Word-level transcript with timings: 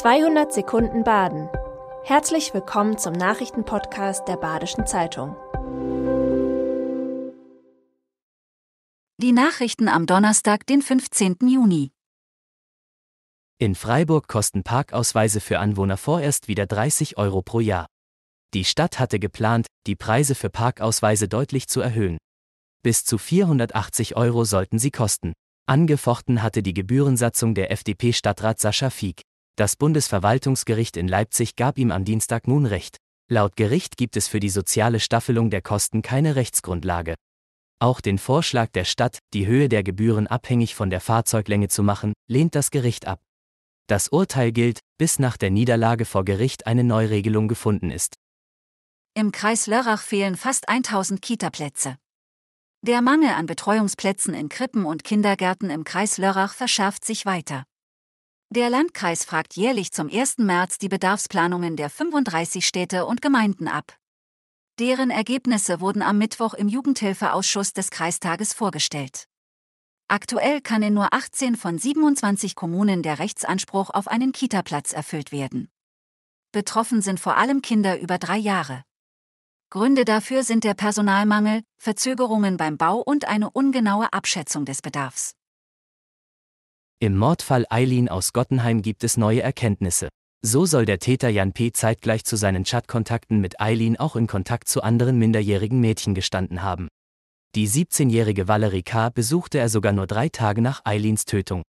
200 0.00 0.50
Sekunden 0.50 1.04
Baden. 1.04 1.50
Herzlich 2.04 2.54
willkommen 2.54 2.96
zum 2.96 3.12
Nachrichtenpodcast 3.12 4.26
der 4.26 4.38
Badischen 4.38 4.86
Zeitung. 4.86 5.36
Die 9.18 9.32
Nachrichten 9.32 9.88
am 9.88 10.06
Donnerstag, 10.06 10.66
den 10.66 10.80
15. 10.80 11.36
Juni. 11.46 11.90
In 13.58 13.74
Freiburg 13.74 14.26
kosten 14.26 14.62
Parkausweise 14.62 15.38
für 15.38 15.58
Anwohner 15.58 15.98
vorerst 15.98 16.48
wieder 16.48 16.64
30 16.64 17.18
Euro 17.18 17.42
pro 17.42 17.60
Jahr. 17.60 17.86
Die 18.54 18.64
Stadt 18.64 18.98
hatte 18.98 19.18
geplant, 19.18 19.66
die 19.86 19.96
Preise 19.96 20.34
für 20.34 20.48
Parkausweise 20.48 21.28
deutlich 21.28 21.68
zu 21.68 21.82
erhöhen. 21.82 22.16
Bis 22.82 23.04
zu 23.04 23.18
480 23.18 24.16
Euro 24.16 24.46
sollten 24.46 24.78
sie 24.78 24.92
kosten. 24.92 25.34
Angefochten 25.66 26.42
hatte 26.42 26.62
die 26.62 26.72
Gebührensatzung 26.72 27.54
der 27.54 27.70
FDP-Stadtrat 27.70 28.58
Sascha 28.58 28.88
Fiek. 28.88 29.20
Das 29.60 29.76
Bundesverwaltungsgericht 29.76 30.96
in 30.96 31.06
Leipzig 31.06 31.54
gab 31.54 31.76
ihm 31.76 31.90
am 31.90 32.06
Dienstag 32.06 32.48
nun 32.48 32.64
Recht. 32.64 32.96
Laut 33.28 33.56
Gericht 33.56 33.98
gibt 33.98 34.16
es 34.16 34.26
für 34.26 34.40
die 34.40 34.48
soziale 34.48 35.00
Staffelung 35.00 35.50
der 35.50 35.60
Kosten 35.60 36.00
keine 36.00 36.34
Rechtsgrundlage. 36.34 37.14
Auch 37.78 38.00
den 38.00 38.16
Vorschlag 38.16 38.70
der 38.70 38.86
Stadt, 38.86 39.18
die 39.34 39.46
Höhe 39.46 39.68
der 39.68 39.82
Gebühren 39.82 40.26
abhängig 40.26 40.74
von 40.74 40.88
der 40.88 41.02
Fahrzeuglänge 41.02 41.68
zu 41.68 41.82
machen, 41.82 42.14
lehnt 42.26 42.54
das 42.54 42.70
Gericht 42.70 43.06
ab. 43.06 43.20
Das 43.86 44.08
Urteil 44.08 44.50
gilt, 44.50 44.80
bis 44.96 45.18
nach 45.18 45.36
der 45.36 45.50
Niederlage 45.50 46.06
vor 46.06 46.24
Gericht 46.24 46.66
eine 46.66 46.82
Neuregelung 46.82 47.46
gefunden 47.46 47.90
ist. 47.90 48.14
Im 49.12 49.30
Kreis 49.30 49.66
Lörrach 49.66 50.00
fehlen 50.00 50.38
fast 50.38 50.70
1000 50.70 51.20
Kitaplätze. 51.20 51.98
Der 52.80 53.02
Mangel 53.02 53.34
an 53.34 53.44
Betreuungsplätzen 53.44 54.32
in 54.32 54.48
Krippen 54.48 54.86
und 54.86 55.04
Kindergärten 55.04 55.68
im 55.68 55.84
Kreis 55.84 56.16
Lörrach 56.16 56.54
verschärft 56.54 57.04
sich 57.04 57.26
weiter. 57.26 57.66
Der 58.52 58.68
Landkreis 58.68 59.24
fragt 59.24 59.54
jährlich 59.54 59.92
zum 59.92 60.10
1. 60.10 60.38
März 60.38 60.78
die 60.78 60.88
Bedarfsplanungen 60.88 61.76
der 61.76 61.88
35 61.88 62.66
Städte 62.66 63.06
und 63.06 63.22
Gemeinden 63.22 63.68
ab. 63.68 63.96
Deren 64.80 65.10
Ergebnisse 65.10 65.80
wurden 65.80 66.02
am 66.02 66.18
Mittwoch 66.18 66.54
im 66.54 66.66
Jugendhilfeausschuss 66.66 67.74
des 67.74 67.90
Kreistages 67.90 68.52
vorgestellt. 68.52 69.28
Aktuell 70.08 70.60
kann 70.60 70.82
in 70.82 70.94
nur 70.94 71.14
18 71.14 71.54
von 71.54 71.78
27 71.78 72.56
Kommunen 72.56 73.04
der 73.04 73.20
Rechtsanspruch 73.20 73.90
auf 73.90 74.08
einen 74.08 74.32
Kitaplatz 74.32 74.92
erfüllt 74.92 75.30
werden. 75.30 75.70
Betroffen 76.50 77.02
sind 77.02 77.20
vor 77.20 77.36
allem 77.36 77.62
Kinder 77.62 78.00
über 78.00 78.18
drei 78.18 78.36
Jahre. 78.36 78.82
Gründe 79.70 80.04
dafür 80.04 80.42
sind 80.42 80.64
der 80.64 80.74
Personalmangel, 80.74 81.62
Verzögerungen 81.78 82.56
beim 82.56 82.78
Bau 82.78 82.98
und 82.98 83.26
eine 83.26 83.48
ungenaue 83.50 84.12
Abschätzung 84.12 84.64
des 84.64 84.82
Bedarfs. 84.82 85.36
Im 87.02 87.16
Mordfall 87.16 87.64
Eileen 87.70 88.10
aus 88.10 88.34
Gottenheim 88.34 88.82
gibt 88.82 89.04
es 89.04 89.16
neue 89.16 89.40
Erkenntnisse. 89.40 90.10
So 90.42 90.66
soll 90.66 90.84
der 90.84 90.98
Täter 90.98 91.30
Jan 91.30 91.54
P. 91.54 91.72
zeitgleich 91.72 92.24
zu 92.24 92.36
seinen 92.36 92.64
Chatkontakten 92.64 93.40
mit 93.40 93.58
Eileen 93.58 93.98
auch 93.98 94.16
in 94.16 94.26
Kontakt 94.26 94.68
zu 94.68 94.82
anderen 94.82 95.18
minderjährigen 95.18 95.80
Mädchen 95.80 96.14
gestanden 96.14 96.62
haben. 96.62 96.88
Die 97.54 97.66
17-jährige 97.66 98.48
Valerie 98.48 98.82
K. 98.82 99.08
besuchte 99.08 99.58
er 99.58 99.70
sogar 99.70 99.94
nur 99.94 100.06
drei 100.06 100.28
Tage 100.28 100.60
nach 100.60 100.82
Eileens 100.84 101.24
Tötung. 101.24 101.62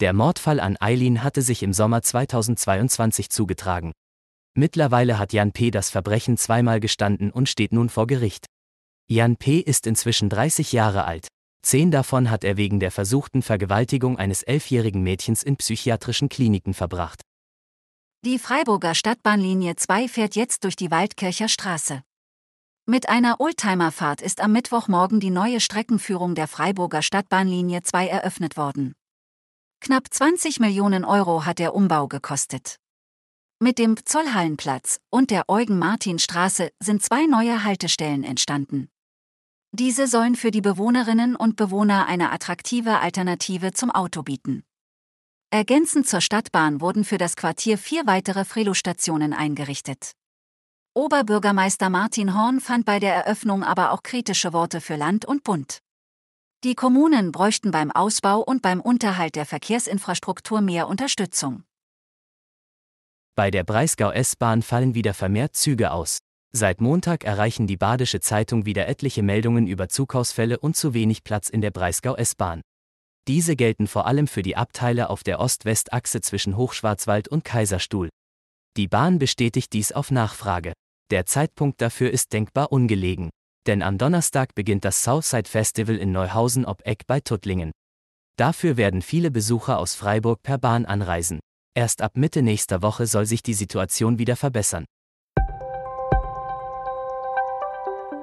Der 0.00 0.14
Mordfall 0.14 0.58
an 0.58 0.78
Eileen 0.80 1.22
hatte 1.22 1.42
sich 1.42 1.62
im 1.62 1.74
Sommer 1.74 2.00
2022 2.00 3.28
zugetragen. 3.28 3.92
Mittlerweile 4.54 5.18
hat 5.18 5.34
Jan 5.34 5.52
P. 5.52 5.70
das 5.70 5.90
Verbrechen 5.90 6.38
zweimal 6.38 6.80
gestanden 6.80 7.30
und 7.30 7.50
steht 7.50 7.74
nun 7.74 7.90
vor 7.90 8.06
Gericht. 8.06 8.46
Jan 9.06 9.36
P. 9.36 9.58
ist 9.58 9.86
inzwischen 9.86 10.30
30 10.30 10.72
Jahre 10.72 11.04
alt. 11.04 11.28
Zehn 11.62 11.90
davon 11.90 12.30
hat 12.30 12.44
er 12.44 12.56
wegen 12.56 12.80
der 12.80 12.90
versuchten 12.90 13.40
Vergewaltigung 13.40 14.18
eines 14.18 14.42
elfjährigen 14.42 15.02
Mädchens 15.02 15.42
in 15.42 15.56
psychiatrischen 15.56 16.28
Kliniken 16.28 16.74
verbracht. 16.74 17.22
Die 18.24 18.38
Freiburger 18.38 18.94
Stadtbahnlinie 18.94 19.76
2 19.76 20.08
fährt 20.08 20.36
jetzt 20.36 20.64
durch 20.64 20.76
die 20.76 20.90
Waldkircher 20.90 21.48
Straße. 21.48 22.02
Mit 22.84 23.08
einer 23.08 23.40
Oldtimerfahrt 23.40 24.20
ist 24.20 24.40
am 24.40 24.52
Mittwochmorgen 24.52 25.20
die 25.20 25.30
neue 25.30 25.60
Streckenführung 25.60 26.34
der 26.34 26.48
Freiburger 26.48 27.02
Stadtbahnlinie 27.02 27.82
2 27.82 28.08
eröffnet 28.08 28.56
worden. 28.56 28.94
Knapp 29.80 30.12
20 30.12 30.60
Millionen 30.60 31.04
Euro 31.04 31.46
hat 31.46 31.58
der 31.60 31.74
Umbau 31.74 32.08
gekostet. 32.08 32.76
Mit 33.60 33.78
dem 33.78 33.96
Zollhallenplatz 34.04 35.00
und 35.10 35.30
der 35.30 35.48
Eugen-Martin-Straße 35.48 36.70
sind 36.80 37.02
zwei 37.02 37.26
neue 37.26 37.62
Haltestellen 37.62 38.24
entstanden. 38.24 38.88
Diese 39.74 40.06
sollen 40.06 40.36
für 40.36 40.50
die 40.50 40.60
Bewohnerinnen 40.60 41.34
und 41.34 41.56
Bewohner 41.56 42.06
eine 42.06 42.30
attraktive 42.30 43.00
Alternative 43.00 43.72
zum 43.72 43.90
Auto 43.90 44.22
bieten. 44.22 44.64
Ergänzend 45.50 46.06
zur 46.06 46.20
Stadtbahn 46.20 46.82
wurden 46.82 47.04
für 47.04 47.16
das 47.16 47.36
Quartier 47.36 47.78
vier 47.78 48.06
weitere 48.06 48.44
Frelo-Stationen 48.44 49.32
eingerichtet. 49.32 50.12
Oberbürgermeister 50.94 51.88
Martin 51.88 52.34
Horn 52.34 52.60
fand 52.60 52.84
bei 52.84 52.98
der 52.98 53.14
Eröffnung 53.14 53.62
aber 53.64 53.92
auch 53.92 54.02
kritische 54.02 54.52
Worte 54.52 54.82
für 54.82 54.96
Land 54.96 55.24
und 55.24 55.42
Bund. 55.42 55.78
Die 56.64 56.74
Kommunen 56.74 57.32
bräuchten 57.32 57.70
beim 57.70 57.90
Ausbau 57.90 58.40
und 58.40 58.60
beim 58.60 58.80
Unterhalt 58.80 59.36
der 59.36 59.46
Verkehrsinfrastruktur 59.46 60.60
mehr 60.60 60.86
Unterstützung. 60.86 61.64
Bei 63.34 63.50
der 63.50 63.64
Breisgau 63.64 64.10
S-Bahn 64.10 64.60
fallen 64.60 64.94
wieder 64.94 65.14
vermehrt 65.14 65.56
Züge 65.56 65.92
aus. 65.92 66.18
Seit 66.54 66.82
Montag 66.82 67.24
erreichen 67.24 67.66
die 67.66 67.78
Badische 67.78 68.20
Zeitung 68.20 68.66
wieder 68.66 68.86
etliche 68.86 69.22
Meldungen 69.22 69.66
über 69.66 69.88
Zugausfälle 69.88 70.58
und 70.58 70.76
zu 70.76 70.92
wenig 70.92 71.24
Platz 71.24 71.48
in 71.48 71.62
der 71.62 71.70
Breisgau 71.70 72.14
S-Bahn. 72.14 72.60
Diese 73.26 73.56
gelten 73.56 73.86
vor 73.86 74.06
allem 74.06 74.26
für 74.26 74.42
die 74.42 74.56
Abteile 74.56 75.08
auf 75.08 75.22
der 75.22 75.40
Ost-West-Achse 75.40 76.20
zwischen 76.20 76.58
Hochschwarzwald 76.58 77.28
und 77.28 77.44
Kaiserstuhl. 77.44 78.10
Die 78.76 78.86
Bahn 78.86 79.18
bestätigt 79.18 79.72
dies 79.72 79.92
auf 79.92 80.10
Nachfrage. 80.10 80.74
Der 81.10 81.24
Zeitpunkt 81.24 81.80
dafür 81.80 82.10
ist 82.10 82.34
denkbar 82.34 82.70
ungelegen. 82.70 83.30
Denn 83.66 83.80
am 83.80 83.96
Donnerstag 83.96 84.54
beginnt 84.54 84.84
das 84.84 85.02
Southside 85.02 85.48
Festival 85.48 85.96
in 85.96 86.12
Neuhausen 86.12 86.66
ob 86.66 86.86
Eck 86.86 87.06
bei 87.06 87.20
Tuttlingen. 87.20 87.70
Dafür 88.36 88.76
werden 88.76 89.00
viele 89.00 89.30
Besucher 89.30 89.78
aus 89.78 89.94
Freiburg 89.94 90.42
per 90.42 90.58
Bahn 90.58 90.84
anreisen. 90.84 91.40
Erst 91.74 92.02
ab 92.02 92.16
Mitte 92.16 92.42
nächster 92.42 92.82
Woche 92.82 93.06
soll 93.06 93.24
sich 93.24 93.42
die 93.42 93.54
Situation 93.54 94.18
wieder 94.18 94.36
verbessern. 94.36 94.84